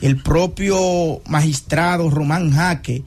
[0.00, 3.02] El propio magistrado Román Jaque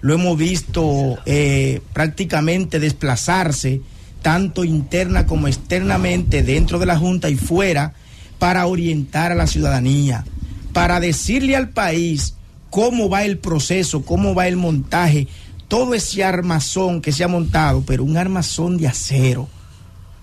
[0.00, 3.80] lo hemos visto eh, prácticamente desplazarse
[4.26, 7.92] tanto interna como externamente dentro de la Junta y fuera
[8.40, 10.24] para orientar a la ciudadanía,
[10.72, 12.34] para decirle al país
[12.68, 15.28] cómo va el proceso, cómo va el montaje,
[15.68, 19.46] todo ese armazón que se ha montado, pero un armazón de acero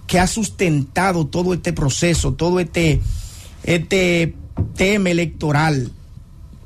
[0.06, 3.00] que ha sustentado todo este proceso, todo este,
[3.63, 4.36] este
[4.75, 5.94] tema electoral.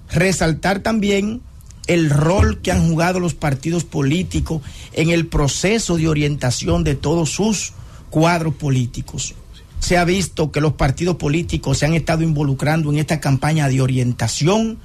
[0.10, 1.44] Resaltar también
[1.88, 4.62] el rol que han jugado los partidos políticos
[4.94, 7.74] en el proceso de orientación de todos sus
[8.10, 9.36] cuadros políticos.
[9.80, 13.82] Se ha visto que los partidos políticos se han estado involucrando en esta campaña de
[13.82, 14.80] orientación,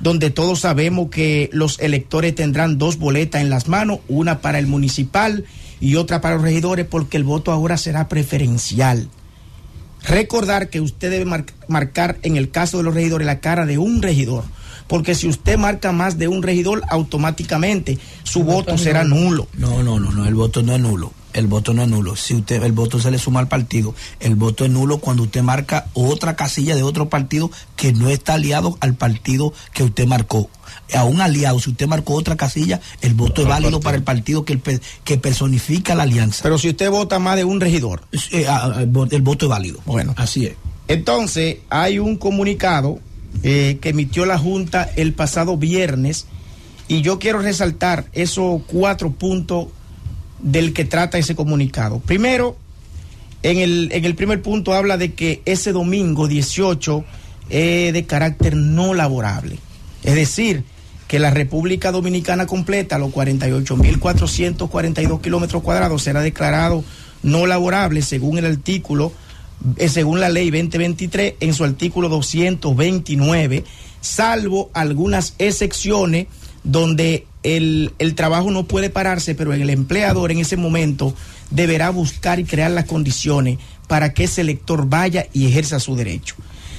[0.00, 4.66] donde todos sabemos que los electores tendrán dos boletas en las manos, una para el
[4.66, 5.44] municipal
[5.80, 9.08] y otra para los regidores, porque el voto ahora será preferencial.
[10.06, 14.02] Recordar que usted debe marcar en el caso de los regidores la cara de un
[14.02, 14.44] regidor,
[14.86, 19.48] porque si usted marca más de un regidor, automáticamente su voto será nulo.
[19.54, 22.16] No, no, no, no, el voto no es nulo el voto no es nulo.
[22.16, 25.42] Si usted el voto se le suma al partido, el voto es nulo cuando usted
[25.42, 30.48] marca otra casilla de otro partido que no está aliado al partido que usted marcó.
[30.94, 34.44] A un aliado, si usted marcó otra casilla, el voto es válido para el partido
[34.44, 34.58] que,
[35.04, 36.42] que personifica la alianza.
[36.42, 38.02] Pero si usted vota más de un regidor.
[38.30, 39.80] Eh, ah, el voto es válido.
[39.84, 40.14] Bueno.
[40.16, 40.54] Así es.
[40.86, 43.00] Entonces, hay un comunicado
[43.42, 46.26] eh, que emitió la Junta el pasado viernes
[46.88, 49.68] y yo quiero resaltar esos cuatro puntos
[50.40, 52.00] del que trata ese comunicado.
[52.00, 52.56] Primero,
[53.42, 57.04] en el, en el primer punto habla de que ese domingo 18
[57.50, 59.58] es de carácter no laborable.
[60.02, 60.64] Es decir,
[61.08, 66.82] que la República Dominicana completa, los 48.442 kilómetros cuadrados, será declarado
[67.22, 69.12] no laborable según el artículo,
[69.76, 73.64] eh, según la ley 2023, en su artículo 229,
[74.00, 76.26] salvo algunas excepciones
[76.64, 81.14] donde el, trabajo no puede pararse, pero el empleador en ese momento
[81.50, 86.34] deberá buscar y crear las condiciones para que ese elector vaya y ejerza su derecho.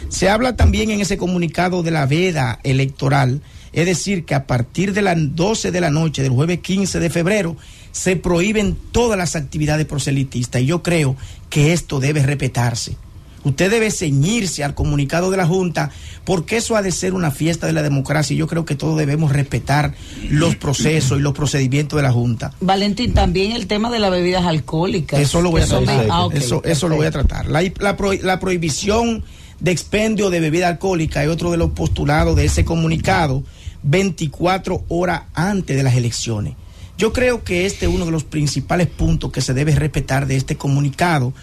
[0.10, 3.42] Se habla también en ese comunicado de la veda electoral,
[3.74, 7.10] es decir, que a partir de las 12 de la noche del jueves 15 de
[7.10, 7.58] febrero
[7.92, 11.16] se prohíben todas las actividades proselitistas y yo creo
[11.50, 12.98] que esto debe respetarse.
[13.46, 15.92] Usted debe ceñirse al comunicado de la Junta
[16.26, 18.98] porque eso ha de ser una fiesta de la democracia y yo creo que todos
[18.98, 19.94] debemos respetar
[20.30, 22.54] los procesos y los procedimientos de la Junta.
[22.60, 25.20] Valentín, también el tema de las bebidas alcohólicas.
[25.20, 26.08] Eso lo voy a tratar.
[26.10, 27.48] Ah, eso, eso lo voy a tratar.
[27.48, 29.24] La, la prohibición
[29.60, 33.44] de expendio de bebida alcohólica es otro de los postulados de ese comunicado
[33.84, 36.56] 24 horas antes de las elecciones.
[36.98, 40.38] Yo creo que este es uno de los principales puntos que se debe respetar de
[40.38, 41.34] este comunicado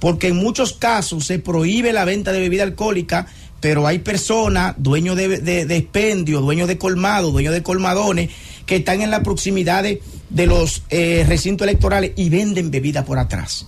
[0.00, 3.26] porque en muchos casos se prohíbe la venta de bebida alcohólica,
[3.60, 8.30] pero hay personas, dueños de, expendio, dueños de colmado, dueños de colmadones,
[8.66, 13.66] que están en la proximidad de, los eh, recintos electorales y venden bebida por atrás.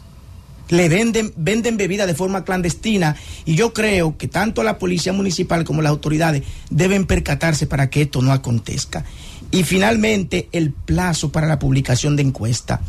[0.68, 5.64] le venden, venden bebida de forma clandestina y yo creo que tanto la policía municipal
[5.64, 9.04] como las autoridades deben percatarse para que esto no acontezca.
[9.50, 12.82] Y finalmente, el plazo para la publicación de encuesta.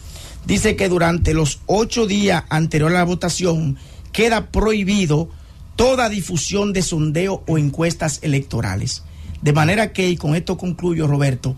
[0.45, 3.77] Dice que durante los ocho días anteriores a la votación
[4.11, 5.29] queda prohibido
[5.75, 9.03] toda difusión de sondeo o encuestas electorales.
[9.41, 11.55] De manera que, y con esto concluyo, Roberto,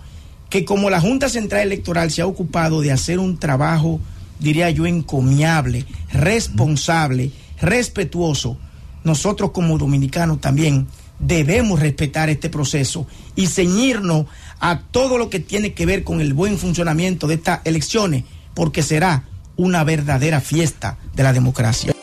[0.49, 3.99] que como la Junta Central Electoral se ha ocupado de hacer un trabajo,
[4.39, 8.57] diría yo, encomiable, responsable, respetuoso,
[9.03, 10.87] nosotros como dominicanos también
[11.19, 14.25] debemos respetar este proceso y ceñirnos
[14.59, 18.83] a todo lo que tiene que ver con el buen funcionamiento de estas elecciones, porque
[18.83, 19.23] será
[19.55, 21.93] una verdadera fiesta de la democracia.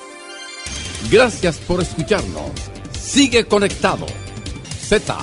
[1.11, 2.51] Gracias por escucharnos.
[3.01, 4.07] Sigue conectado.
[4.89, 5.17] Z